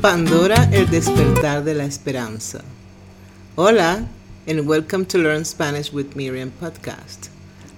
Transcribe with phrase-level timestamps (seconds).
[0.00, 2.64] Pandora, el despertar de la esperanza.
[3.54, 4.08] Hola,
[4.46, 7.28] and welcome to Learn Spanish with Miriam podcast.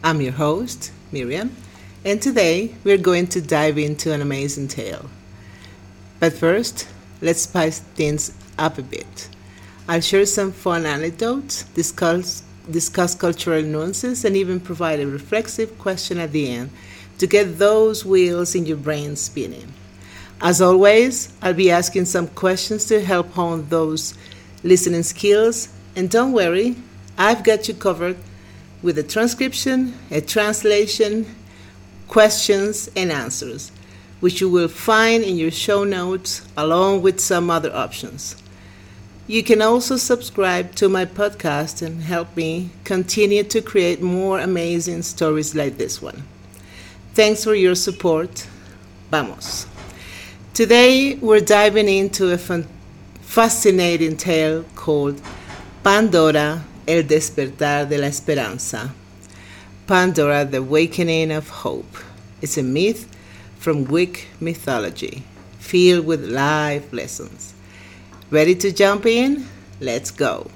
[0.04, 1.56] I'm your host, Miriam,
[2.04, 5.11] and today we're going to dive into an amazing tale.
[6.21, 6.87] But first,
[7.21, 9.29] let's spice things up a bit.
[9.89, 16.19] I'll share some fun anecdotes, discuss, discuss cultural nuances, and even provide a reflexive question
[16.19, 16.70] at the end
[17.19, 19.73] to get those wheels in your brain spinning.
[20.43, 24.15] As always, I'll be asking some questions to help hone those
[24.65, 25.69] listening skills.
[25.95, 26.75] And don't worry,
[27.16, 28.16] I've got you covered
[28.83, 31.27] with a transcription, a translation,
[32.09, 33.71] questions, and answers,
[34.19, 38.35] which you will find in your show notes along with some other options.
[39.29, 45.02] You can also subscribe to my podcast and help me continue to create more amazing
[45.02, 46.24] stories like this one.
[47.15, 48.49] Thanks for your support.
[49.13, 49.72] Vamos.
[50.55, 55.18] Today, we're diving into a fascinating tale called
[55.82, 58.90] Pandora, el despertar de la esperanza.
[59.87, 61.96] Pandora, the awakening of hope.
[62.43, 63.09] It's a myth
[63.59, 65.22] from Greek mythology,
[65.58, 67.55] filled with life lessons.
[68.30, 69.48] Ready to jump in?
[69.80, 70.50] Let's go.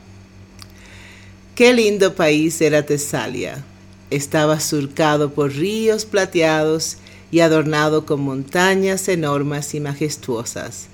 [1.55, 3.65] Qué lindo país era Tesalia.
[4.11, 6.97] Estaba surcado por ríos plateados
[7.31, 10.89] y adornado con montañas enormes y majestuosas.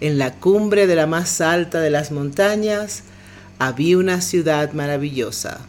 [0.00, 3.02] En la cumbre de la más alta de las montañas
[3.58, 5.60] había una ciudad maravillosa.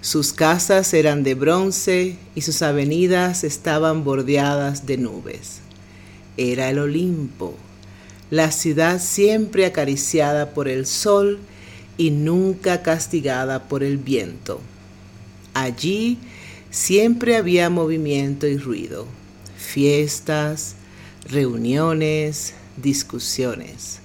[0.00, 5.60] Sus casas eran de bronce y sus avenidas estaban bordeadas de nubes.
[6.36, 7.54] Era el Olimpo,
[8.30, 11.38] la ciudad siempre acariciada por el sol
[11.96, 14.60] y nunca castigada por el viento.
[15.54, 16.18] Allí
[16.76, 19.06] siempre había movimiento y ruido,
[19.56, 20.74] fiestas,
[21.26, 24.00] reuniones, discusiones.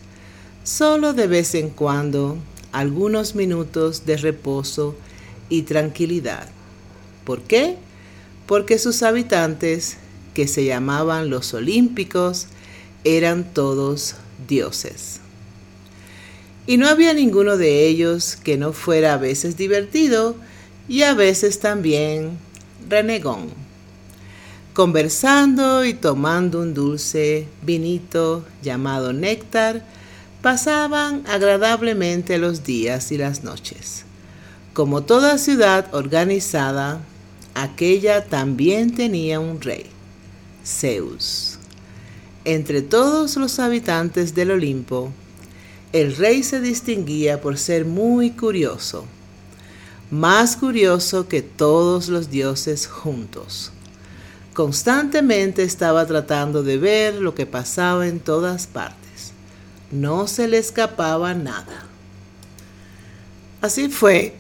[0.64, 2.38] Solo de vez en cuando
[2.72, 4.96] algunos minutos de reposo
[5.50, 6.48] y tranquilidad.
[7.26, 7.76] ¿Por qué?
[8.46, 9.98] Porque sus habitantes,
[10.34, 12.48] que se llamaban los olímpicos,
[13.04, 14.16] eran todos
[14.48, 15.20] dioses.
[16.68, 20.38] Y no había ninguno de ellos que no fuera a veces divertido
[20.88, 22.40] y a veces también
[22.90, 23.50] renegón.
[24.74, 29.86] Conversando y tomando un dulce vinito llamado néctar,
[30.42, 34.06] pasaban agradablemente los días y las noches.
[34.74, 37.02] Como toda ciudad organizada,
[37.54, 39.88] aquella también tenía un rey,
[40.66, 41.60] Zeus.
[42.46, 45.12] Entre todos los habitantes del Olimpo,
[45.92, 49.06] el rey se distinguía por ser muy curioso
[50.12, 53.72] más curioso que todos los dioses juntos.
[54.54, 59.32] Constantemente estaba tratando de ver lo que pasaba en todas partes.
[59.90, 61.86] No se le escapaba nada.
[63.62, 64.36] Así fue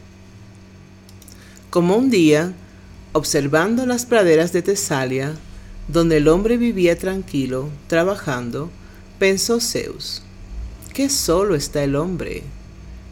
[1.70, 2.54] como un día,
[3.14, 5.36] observando las praderas de Tesalia,
[5.88, 8.70] donde el hombre vivía tranquilo, trabajando,
[9.20, 10.22] pensó Zeus,
[10.94, 12.44] qué solo está el hombre,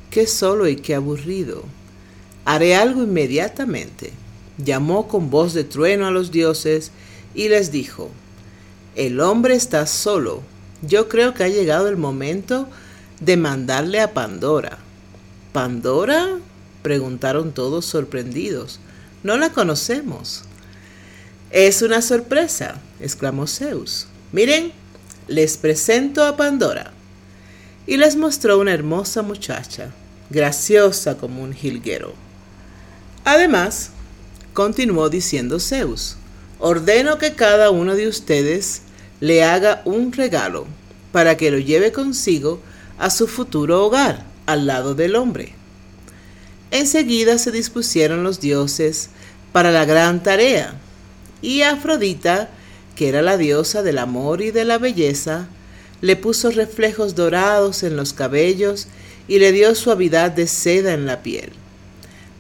[0.09, 1.63] qué solo y qué aburrido
[2.49, 4.11] haré algo inmediatamente.
[4.57, 6.91] Llamó con voz de trueno a los dioses
[7.35, 8.09] y les dijo,
[8.95, 10.41] el hombre está solo.
[10.81, 12.67] Yo creo que ha llegado el momento
[13.19, 14.79] de mandarle a Pandora.
[15.53, 16.39] ¿Pandora?
[16.81, 18.79] preguntaron todos sorprendidos.
[19.21, 20.41] No la conocemos.
[21.51, 24.07] Es una sorpresa, exclamó Zeus.
[24.31, 24.71] Miren,
[25.27, 26.93] les presento a Pandora.
[27.85, 29.91] Y les mostró una hermosa muchacha,
[30.31, 32.28] graciosa como un jilguero.
[33.25, 33.91] Además,
[34.53, 36.15] continuó diciendo Zeus,
[36.59, 38.81] ordeno que cada uno de ustedes
[39.19, 40.65] le haga un regalo
[41.11, 42.61] para que lo lleve consigo
[42.97, 45.53] a su futuro hogar, al lado del hombre.
[46.71, 49.09] Enseguida se dispusieron los dioses
[49.51, 50.75] para la gran tarea,
[51.41, 52.49] y Afrodita,
[52.95, 55.47] que era la diosa del amor y de la belleza,
[56.01, 58.87] le puso reflejos dorados en los cabellos
[59.27, 61.51] y le dio suavidad de seda en la piel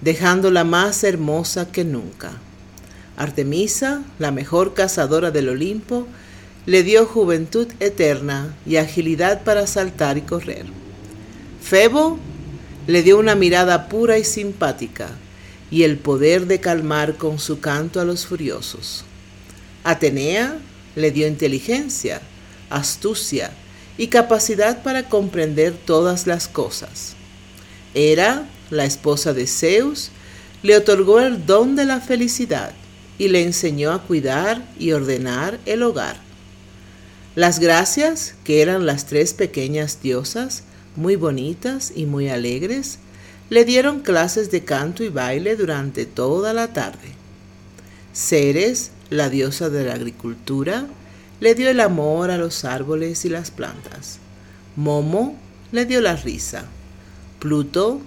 [0.01, 2.31] dejándola más hermosa que nunca.
[3.17, 6.07] Artemisa, la mejor cazadora del Olimpo,
[6.65, 10.65] le dio juventud eterna y agilidad para saltar y correr.
[11.61, 12.19] Febo
[12.87, 15.09] le dio una mirada pura y simpática
[15.71, 19.03] y el poder de calmar con su canto a los furiosos.
[19.83, 20.57] Atenea
[20.95, 22.21] le dio inteligencia,
[22.69, 23.51] astucia
[23.97, 27.15] y capacidad para comprender todas las cosas.
[27.93, 30.11] Era la esposa de Zeus,
[30.63, 32.71] le otorgó el don de la felicidad
[33.17, 36.17] y le enseñó a cuidar y ordenar el hogar.
[37.35, 40.63] Las gracias, que eran las tres pequeñas diosas,
[40.95, 42.99] muy bonitas y muy alegres,
[43.49, 47.13] le dieron clases de canto y baile durante toda la tarde.
[48.13, 50.87] Ceres, la diosa de la agricultura,
[51.39, 54.19] le dio el amor a los árboles y las plantas.
[54.75, 55.37] Momo
[55.71, 56.65] le dio la risa.
[57.39, 58.01] Pluto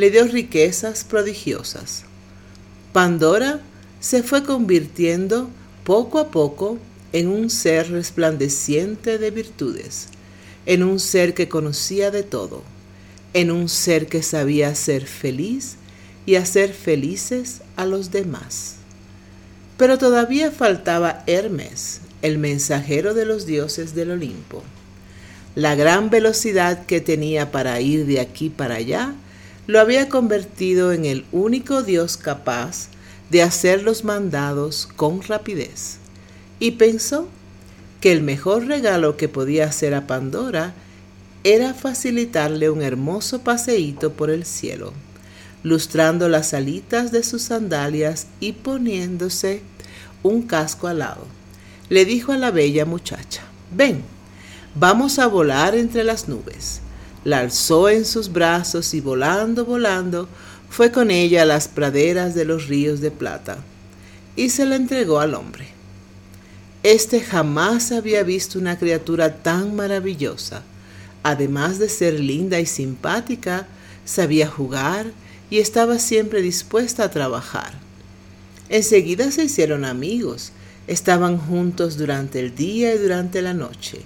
[0.00, 2.04] le dio riquezas prodigiosas.
[2.94, 3.60] Pandora
[4.00, 5.50] se fue convirtiendo
[5.84, 6.78] poco a poco
[7.12, 10.08] en un ser resplandeciente de virtudes,
[10.64, 12.62] en un ser que conocía de todo,
[13.34, 15.76] en un ser que sabía ser feliz
[16.24, 18.76] y hacer felices a los demás.
[19.76, 24.62] Pero todavía faltaba Hermes, el mensajero de los dioses del Olimpo.
[25.54, 29.14] La gran velocidad que tenía para ir de aquí para allá
[29.70, 32.88] lo había convertido en el único dios capaz
[33.30, 35.98] de hacer los mandados con rapidez.
[36.58, 37.28] Y pensó
[38.00, 40.74] que el mejor regalo que podía hacer a Pandora
[41.44, 44.92] era facilitarle un hermoso paseíto por el cielo,
[45.62, 49.62] lustrando las alitas de sus sandalias y poniéndose
[50.24, 51.26] un casco al lado.
[51.88, 54.02] Le dijo a la bella muchacha, ven,
[54.74, 56.80] vamos a volar entre las nubes.
[57.24, 60.28] La alzó en sus brazos y volando, volando,
[60.68, 63.58] fue con ella a las praderas de los ríos de plata
[64.36, 65.68] y se la entregó al hombre.
[66.82, 70.62] Este jamás había visto una criatura tan maravillosa.
[71.22, 73.66] Además de ser linda y simpática,
[74.06, 75.12] sabía jugar
[75.50, 77.74] y estaba siempre dispuesta a trabajar.
[78.70, 80.52] Enseguida se hicieron amigos,
[80.86, 84.00] estaban juntos durante el día y durante la noche,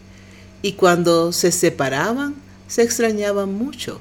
[0.63, 2.35] y cuando se separaban
[2.69, 4.01] se extrañaban mucho.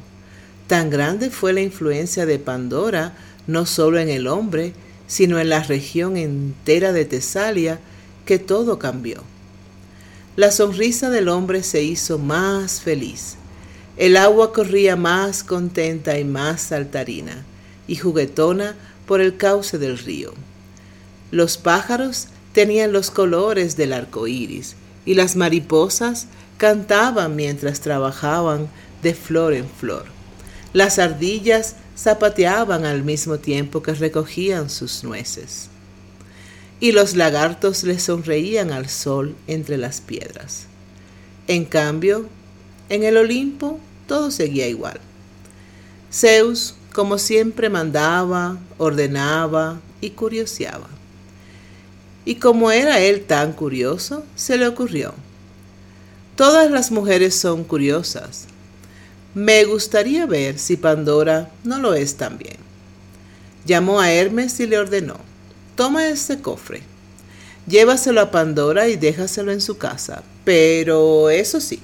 [0.68, 3.14] Tan grande fue la influencia de Pandora,
[3.48, 4.74] no solo en el hombre,
[5.08, 7.80] sino en la región entera de Tesalia,
[8.26, 9.22] que todo cambió.
[10.36, 13.36] La sonrisa del hombre se hizo más feliz.
[13.98, 17.44] El agua corría más contenta y más saltarina
[17.88, 18.76] y juguetona
[19.06, 20.34] por el cauce del río.
[21.30, 24.76] Los pájaros tenían los colores del arco iris
[25.06, 26.28] y las mariposas
[26.58, 28.68] cantaban mientras trabajaban
[29.02, 30.06] de flor en flor.
[30.74, 35.70] Las ardillas zapateaban al mismo tiempo que recogían sus nueces
[36.84, 40.66] y los lagartos le sonreían al sol entre las piedras.
[41.48, 42.28] En cambio,
[42.90, 45.00] en el Olimpo todo seguía igual.
[46.12, 50.90] Zeus, como siempre, mandaba, ordenaba y curioseaba.
[52.26, 55.14] Y como era él tan curioso, se le ocurrió.
[56.36, 58.46] Todas las mujeres son curiosas.
[59.34, 62.58] Me gustaría ver si Pandora no lo es también.
[63.66, 65.34] Llamó a Hermes y le ordenó
[65.76, 66.82] toma este cofre,
[67.68, 70.24] llévaselo a Pandora y déjaselo en su casa.
[70.44, 71.80] Pero eso sí,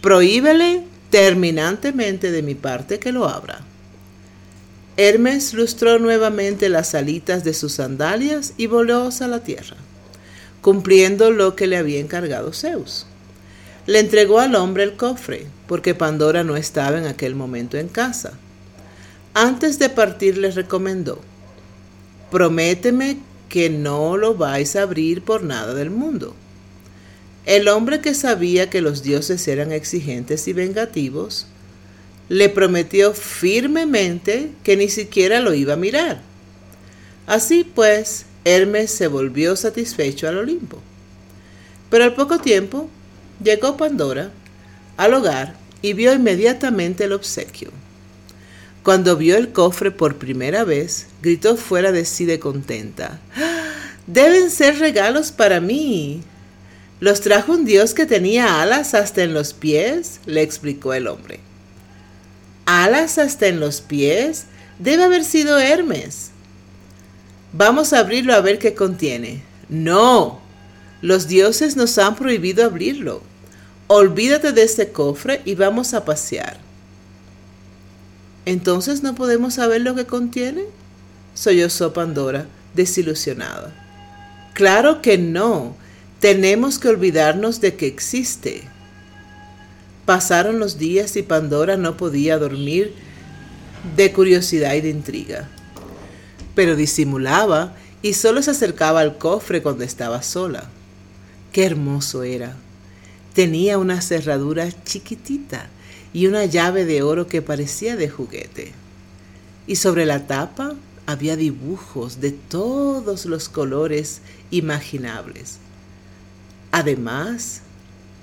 [0.00, 3.60] prohíbele terminantemente de mi parte que lo abra.
[4.96, 9.76] Hermes lustró nuevamente las alitas de sus sandalias y voló a la tierra,
[10.60, 13.06] cumpliendo lo que le había encargado Zeus.
[13.86, 18.38] Le entregó al hombre el cofre, porque Pandora no estaba en aquel momento en casa.
[19.34, 21.20] Antes de partir le recomendó,
[22.30, 26.34] prométeme que no lo vais a abrir por nada del mundo.
[27.44, 31.46] El hombre que sabía que los dioses eran exigentes y vengativos,
[32.30, 36.22] le prometió firmemente que ni siquiera lo iba a mirar.
[37.26, 40.78] Así pues, Hermes se volvió satisfecho al Olimpo.
[41.90, 42.88] Pero al poco tiempo
[43.44, 44.30] llegó Pandora
[44.96, 47.70] al hogar y vio inmediatamente el obsequio.
[48.82, 53.20] Cuando vio el cofre por primera vez, gritó fuera de sí de contenta.
[54.06, 56.22] Deben ser regalos para mí.
[57.00, 61.40] Los trajo un dios que tenía alas hasta en los pies, le explicó el hombre.
[62.66, 64.46] ¿Alas hasta en los pies?
[64.78, 66.30] Debe haber sido Hermes.
[67.52, 69.42] Vamos a abrirlo a ver qué contiene.
[69.68, 70.40] No,
[71.02, 73.22] los dioses nos han prohibido abrirlo.
[73.86, 76.58] Olvídate de este cofre y vamos a pasear.
[78.46, 80.64] Entonces no podemos saber lo que contiene.
[81.34, 83.72] Sollozó Pandora, desilusionada.
[84.54, 85.76] Claro que no.
[86.20, 88.62] Tenemos que olvidarnos de que existe.
[90.06, 92.94] Pasaron los días y Pandora no podía dormir
[93.96, 95.48] de curiosidad y de intriga.
[96.54, 100.64] Pero disimulaba y solo se acercaba al cofre cuando estaba sola.
[101.52, 102.56] Qué hermoso era.
[103.34, 105.66] Tenía una cerradura chiquitita
[106.12, 108.72] y una llave de oro que parecía de juguete.
[109.66, 110.74] Y sobre la tapa
[111.06, 115.58] había dibujos de todos los colores imaginables.
[116.70, 117.62] Además,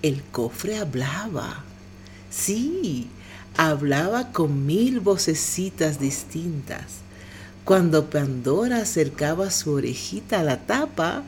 [0.02, 1.64] el cofre hablaba.
[2.30, 3.10] Sí,
[3.58, 7.02] hablaba con mil vocecitas distintas.
[7.66, 11.24] Cuando Pandora acercaba su orejita a la tapa,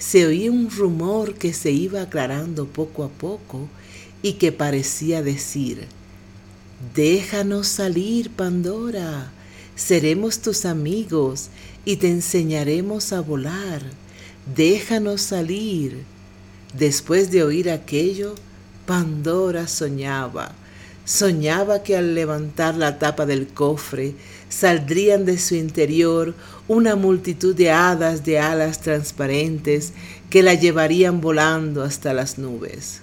[0.00, 3.68] se oía un rumor que se iba aclarando poco a poco
[4.22, 5.86] y que parecía decir,
[6.94, 9.30] Déjanos salir, Pandora,
[9.76, 11.50] seremos tus amigos
[11.84, 13.82] y te enseñaremos a volar.
[14.56, 16.04] Déjanos salir.
[16.72, 18.34] Después de oír aquello,
[18.86, 20.54] Pandora soñaba.
[21.10, 24.14] Soñaba que al levantar la tapa del cofre
[24.48, 26.36] saldrían de su interior
[26.68, 29.92] una multitud de hadas de alas transparentes
[30.30, 33.00] que la llevarían volando hasta las nubes,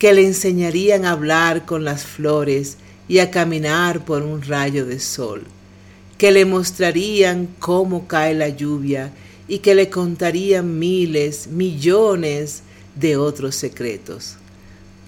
[0.00, 4.98] que le enseñarían a hablar con las flores y a caminar por un rayo de
[4.98, 5.44] sol,
[6.18, 9.12] que le mostrarían cómo cae la lluvia
[9.46, 12.62] y que le contarían miles, millones
[12.96, 14.34] de otros secretos.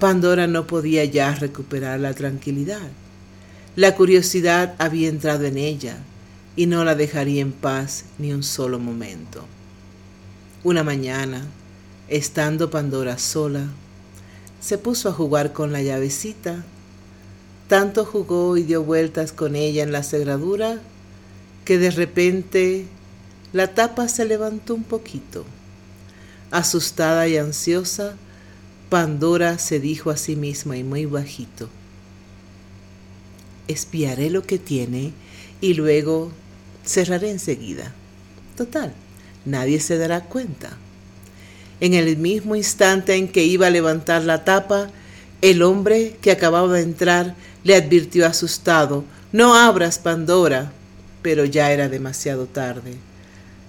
[0.01, 2.89] Pandora no podía ya recuperar la tranquilidad.
[3.77, 5.99] La curiosidad había entrado en ella
[6.57, 9.45] y no la dejaría en paz ni un solo momento.
[10.65, 11.45] Una mañana,
[12.09, 13.67] estando Pandora sola,
[14.59, 16.65] se puso a jugar con la llavecita.
[17.69, 20.81] Tanto jugó y dio vueltas con ella en la cerradura
[21.65, 22.87] que de repente
[23.53, 25.45] la tapa se levantó un poquito.
[26.51, 28.17] Asustada y ansiosa,
[28.91, 31.69] Pandora se dijo a sí misma y muy bajito,
[33.69, 35.13] espiaré lo que tiene
[35.61, 36.33] y luego
[36.85, 37.95] cerraré enseguida.
[38.57, 38.93] Total,
[39.45, 40.77] nadie se dará cuenta.
[41.79, 44.91] En el mismo instante en que iba a levantar la tapa,
[45.41, 50.73] el hombre que acababa de entrar le advirtió asustado, no abras, Pandora,
[51.23, 52.95] pero ya era demasiado tarde.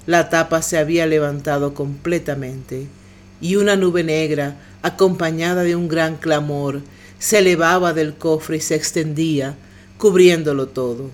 [0.08, 2.88] La tapa se había levantado completamente
[3.40, 6.82] y una nube negra, acompañada de un gran clamor,
[7.20, 9.56] se elevaba del cofre y se extendía,
[9.98, 11.12] cubriéndolo todo.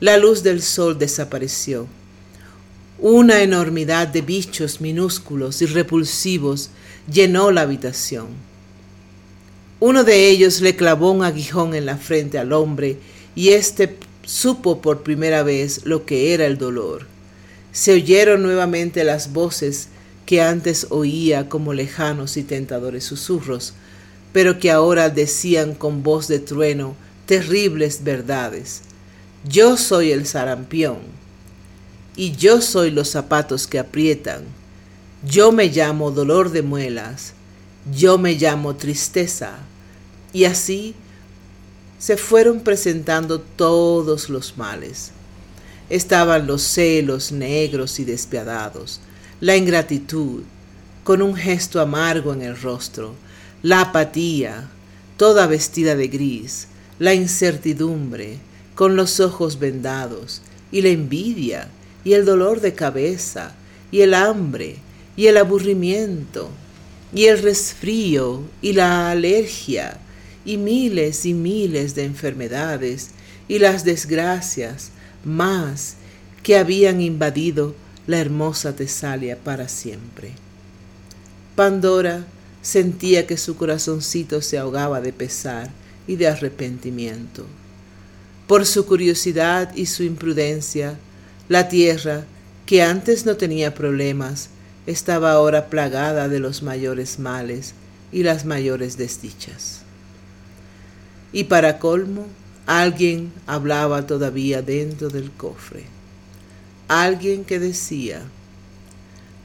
[0.00, 1.86] La luz del sol desapareció.
[2.98, 6.70] Una enormidad de bichos minúsculos y repulsivos
[7.10, 8.28] llenó la habitación.
[9.80, 12.98] Uno de ellos le clavó un aguijón en la frente al hombre
[13.34, 17.06] y éste supo por primera vez lo que era el dolor.
[17.72, 19.88] Se oyeron nuevamente las voces
[20.34, 23.72] que antes oía como lejanos y tentadores susurros,
[24.32, 28.80] pero que ahora decían con voz de trueno terribles verdades.
[29.48, 30.96] Yo soy el sarampión,
[32.16, 34.42] y yo soy los zapatos que aprietan.
[35.24, 37.34] Yo me llamo dolor de muelas,
[37.96, 39.58] yo me llamo tristeza.
[40.32, 40.96] Y así
[42.00, 45.12] se fueron presentando todos los males.
[45.90, 49.00] Estaban los celos negros y despiadados,
[49.40, 50.42] la ingratitud,
[51.02, 53.14] con un gesto amargo en el rostro,
[53.62, 54.68] la apatía,
[55.16, 58.38] toda vestida de gris, la incertidumbre,
[58.74, 61.68] con los ojos vendados, y la envidia,
[62.04, 63.54] y el dolor de cabeza,
[63.90, 64.76] y el hambre,
[65.16, 66.50] y el aburrimiento,
[67.14, 69.98] y el resfrío, y la alergia,
[70.44, 73.10] y miles y miles de enfermedades,
[73.48, 74.90] y las desgracias
[75.24, 75.96] más
[76.42, 77.74] que habían invadido
[78.06, 80.32] la hermosa Tesalia para siempre.
[81.56, 82.24] Pandora
[82.62, 85.70] sentía que su corazoncito se ahogaba de pesar
[86.06, 87.46] y de arrepentimiento.
[88.46, 90.98] Por su curiosidad y su imprudencia,
[91.48, 92.24] la tierra,
[92.66, 94.50] que antes no tenía problemas,
[94.86, 97.74] estaba ahora plagada de los mayores males
[98.12, 99.80] y las mayores desdichas.
[101.32, 102.26] Y para colmo,
[102.66, 105.93] alguien hablaba todavía dentro del cofre
[106.88, 108.22] alguien que decía,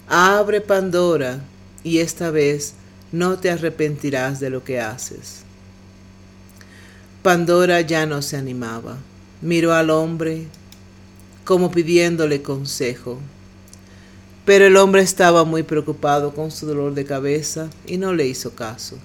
[0.08, 1.42] abre Pandora
[1.84, 2.74] y esta vez
[3.12, 5.44] no te arrepentirás de lo que haces.
[7.24, 8.98] Pandora ya no se animaba,
[9.42, 10.48] miró al hombre
[11.44, 13.20] como pidiéndole consejo,
[14.46, 18.56] pero el hombre estaba muy preocupado con su dolor de cabeza y no le hizo
[18.56, 18.98] caso.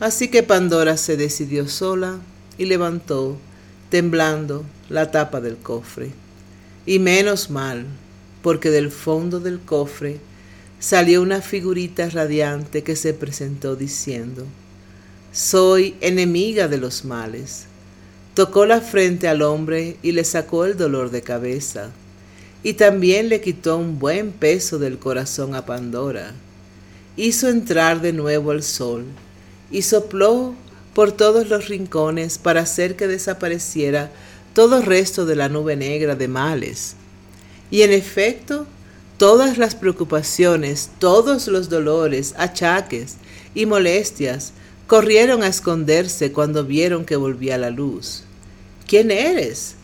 [0.00, 2.18] Así que Pandora se decidió sola
[2.56, 3.36] y levantó,
[3.90, 6.12] temblando, la tapa del cofre.
[6.88, 7.84] Y menos mal,
[8.40, 10.20] porque del fondo del cofre
[10.80, 14.46] salió una figurita radiante que se presentó diciendo,
[15.30, 17.66] Soy enemiga de los males.
[18.32, 21.90] Tocó la frente al hombre y le sacó el dolor de cabeza,
[22.62, 26.32] y también le quitó un buen peso del corazón a Pandora.
[27.18, 29.04] Hizo entrar de nuevo el sol,
[29.70, 30.54] y sopló
[30.94, 34.10] por todos los rincones para hacer que desapareciera
[34.54, 36.96] todo resto de la nube negra de males.
[37.70, 38.66] Y en efecto,
[39.18, 43.16] Todas las preocupaciones, todos los dolores, achaques
[43.52, 44.52] y molestias
[44.86, 48.22] corrieron a esconderse cuando vieron que volvía la luz.
[48.86, 49.74] ¿Quién eres?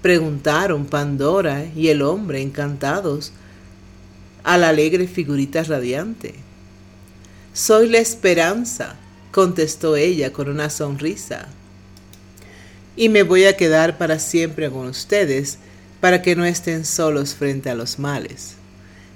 [0.00, 3.32] preguntaron Pandora y el hombre encantados
[4.44, 6.36] a la alegre figurita radiante.
[7.52, 8.94] Soy la esperanza,
[9.32, 11.48] contestó ella con una sonrisa.
[12.98, 15.58] Y me voy a quedar para siempre con ustedes
[16.00, 18.56] para que no estén solos frente a los males.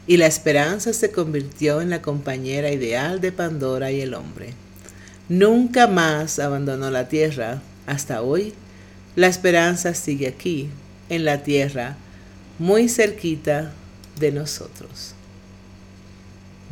[0.06, 4.54] Y la esperanza se convirtió en la compañera ideal de Pandora y el hombre.
[5.28, 8.54] Nunca más abandonó la tierra hasta hoy.
[9.16, 10.70] La esperanza sigue aquí,
[11.08, 11.96] en la tierra,
[12.60, 13.72] muy cerquita
[14.20, 15.16] de nosotros.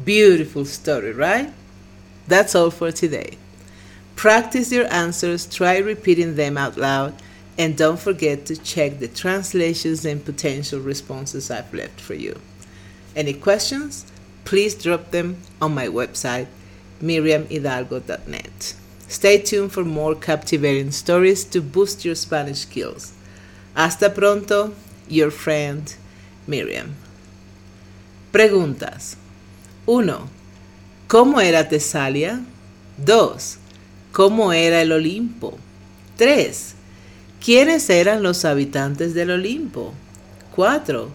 [0.07, 1.49] Beautiful story, right?
[2.29, 3.37] That's all for today.
[4.21, 7.15] Practice your answers, try repeating them out loud,
[7.57, 12.39] and don't forget to check the translations and potential responses I've left for you.
[13.17, 14.05] Any questions?
[14.45, 16.49] Please drop them on my website,
[17.03, 18.75] miriamhidalgo.net.
[19.09, 23.15] Stay tuned for more captivating stories to boost your Spanish skills.
[23.75, 24.75] Hasta pronto,
[25.09, 25.97] your friend
[26.47, 26.95] Miriam.
[28.33, 29.17] Preguntas.
[29.87, 30.29] 1.
[31.09, 32.45] ¿Cómo era Tesalia?
[33.03, 33.60] 2.
[34.13, 35.57] ¿Cómo era el Olimpo?
[36.17, 36.75] 3.
[37.43, 39.95] ¿Quiénes eran los habitantes del Olimpo?
[40.55, 41.09] 4.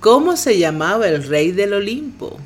[0.00, 2.38] ¿Cómo se llamaba el rey del Olimpo?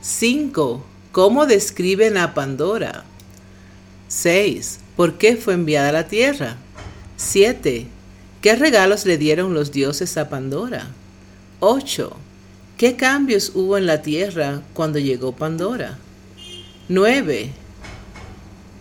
[0.00, 0.84] 5.
[1.12, 3.04] ¿Cómo describen a Pandora?
[4.08, 4.80] 6.
[4.96, 6.56] ¿Por qué fue enviada a la tierra?
[7.16, 7.86] 7.
[8.40, 10.88] ¿Qué regalos le dieron los dioses a Pandora?
[11.60, 12.16] 8.
[12.76, 15.98] ¿Qué cambios hubo en la tierra cuando llegó Pandora?
[16.88, 17.52] 9.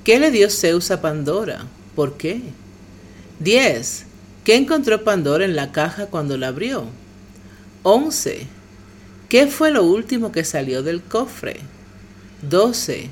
[0.03, 1.67] ¿Qué le dio Zeus a Pandora?
[1.95, 2.41] ¿Por qué?
[3.39, 4.05] 10.
[4.43, 6.87] ¿Qué encontró Pandora en la caja cuando la abrió?
[7.83, 8.47] 11.
[9.29, 11.57] ¿Qué fue lo último que salió del cofre?
[12.41, 13.09] 12.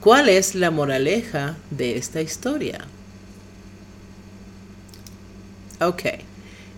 [0.00, 2.86] ¿Cuál es la moraleja de esta historia?
[5.80, 6.20] Okay.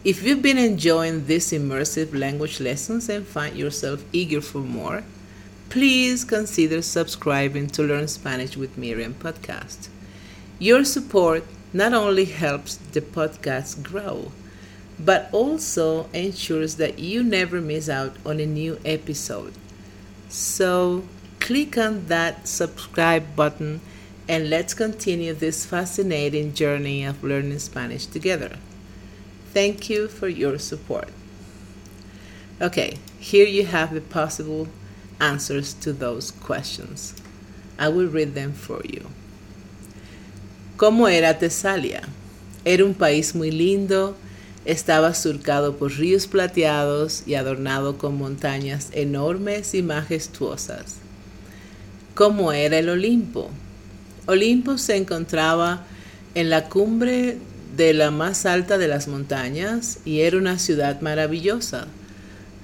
[0.04, 5.04] If you've been enjoying these immersive language lessons and find yourself eager for more,
[5.72, 9.88] please consider subscribing to Learn Spanish with Miriam podcast.
[10.58, 14.32] Your support not only helps the podcast grow,
[15.00, 19.54] but also ensures that you never miss out on a new episode.
[20.28, 21.04] So
[21.40, 23.80] click on that subscribe button
[24.28, 28.58] and let's continue this fascinating journey of learning Spanish together.
[29.54, 31.08] Thank you for your support.
[32.60, 34.68] Okay, here you have the possible
[35.22, 37.14] answers to those questions.
[37.78, 39.06] I will read them for you.
[40.76, 42.02] ¿Cómo era Tesalia?
[42.64, 44.16] Era un país muy lindo,
[44.64, 50.96] estaba surcado por ríos plateados y adornado con montañas enormes y majestuosas.
[52.14, 53.50] ¿Cómo era el Olimpo?
[54.26, 55.84] Olimpo se encontraba
[56.34, 57.38] en la cumbre
[57.76, 61.86] de la más alta de las montañas y era una ciudad maravillosa.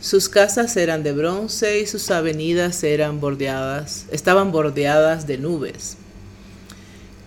[0.01, 5.97] Sus casas eran de bronce y sus avenidas eran bordeadas, estaban bordeadas de nubes.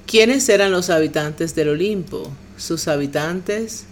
[0.08, 2.32] ¿Quiénes eran los habitantes del Olimpo?
[2.58, 3.84] Sus habitantes,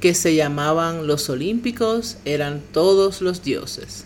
[0.00, 4.04] que se llamaban los olímpicos, eran todos los dioses.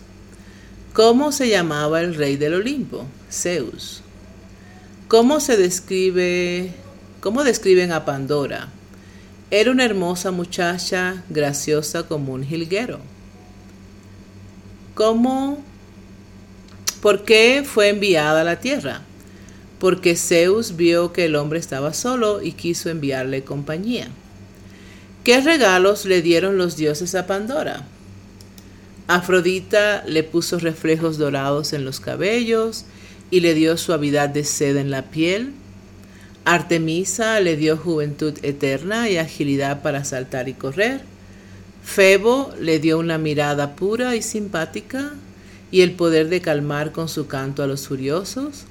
[0.91, 3.05] ¿Cómo se llamaba el rey del Olimpo?
[3.31, 4.01] Zeus.
[5.07, 6.73] ¿Cómo se describe,
[7.21, 8.69] cómo describen a Pandora?
[9.51, 13.14] Era una hermosa muchacha, graciosa como un jilguero.
[14.95, 15.63] ¿Cómo?
[17.01, 19.01] ¿Por qué fue enviada a la tierra?
[19.77, 24.07] Porque Zeus vio que el hombre estaba solo y quiso enviarle compañía.
[25.23, 27.83] ¿Qué regalos le dieron los dioses a Pandora?
[29.07, 32.85] Afrodita le puso reflejos dorados en los cabellos
[33.29, 35.53] y le dio suavidad de seda en la piel
[36.45, 41.01] Artemisa le dio juventud eterna y agilidad para saltar y correr.
[41.85, 45.13] Febo le dio una mirada pura y simpática
[45.71, 48.63] y el poder de calmar con su canto a los furiosos.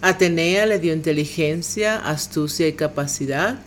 [0.00, 3.58] Atenea le dio inteligencia, astucia y capacidad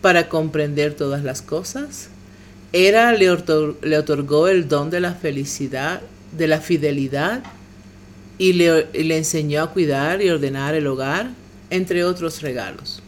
[0.00, 2.08] para comprender todas las cosas.
[2.72, 6.00] Hera le, otorgó el don de la felicidad,
[6.36, 7.42] de la fidelidad
[8.38, 11.30] y le enseñó a cuidar y ordenar el hogar
[11.68, 13.02] entre otros regalos.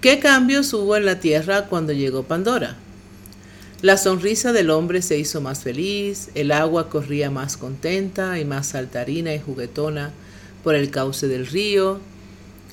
[0.00, 2.76] ¿Qué cambios hubo en la tierra cuando llegó Pandora?
[3.82, 8.68] La sonrisa del hombre se hizo más feliz, el agua corría más contenta y más
[8.68, 10.12] saltarina y juguetona
[10.64, 12.00] por el cauce del río,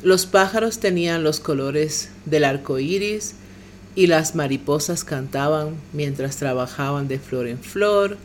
[0.02, 3.36] los pájaros tenían los colores del arco iris
[3.96, 8.18] y las mariposas cantaban mientras trabajaban de flor en flor,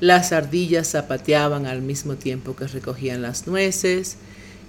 [0.00, 4.16] las ardillas zapateaban al mismo tiempo que recogían las nueces,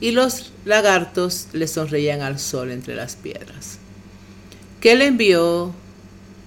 [0.01, 3.79] y los lagartos le sonreían al sol entre las piedras.
[4.79, 5.73] ¿Qué le envió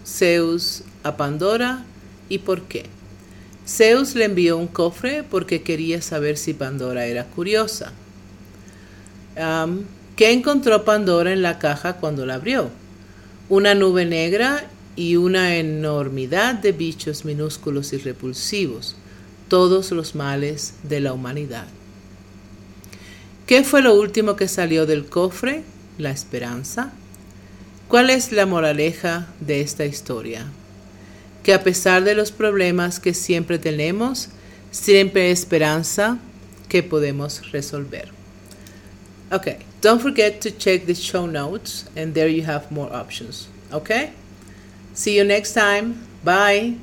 [0.06, 1.84] Zeus a Pandora
[2.28, 2.86] y por qué?
[3.66, 7.92] Zeus le envió un cofre porque quería saber si Pandora era curiosa.
[10.16, 12.70] ¿Qué encontró Pandora en la caja cuando la abrió?
[13.48, 18.96] Una nube negra y una enormidad de bichos minúsculos y repulsivos,
[19.48, 21.66] todos los males de la humanidad.
[23.46, 25.64] ¿Qué fue lo último que salió del cofre?
[25.98, 26.92] La esperanza.
[27.88, 30.46] ¿Cuál es la moraleja de esta historia?
[31.42, 34.28] Que a pesar de los problemas que siempre tenemos,
[34.70, 36.18] siempre esperanza
[36.68, 38.08] que podemos resolver.
[39.30, 43.48] Okay, don't forget to check the show notes and there you have more options.
[43.72, 44.12] Okay?
[44.94, 46.06] See you next time.
[46.22, 46.76] Bye.